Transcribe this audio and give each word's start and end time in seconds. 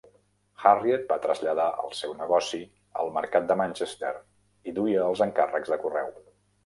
Harriet 0.67 1.03
va 1.11 1.17
traslladar 1.25 1.67
el 1.83 1.93
seu 1.99 2.15
negoci 2.21 2.61
al 3.03 3.13
mercat 3.19 3.47
de 3.53 3.59
Manchester 3.63 4.13
i 4.73 4.77
duia 4.81 5.05
els 5.11 5.23
encàrrecs 5.27 5.75
de 5.75 5.79
correu. 5.85 6.11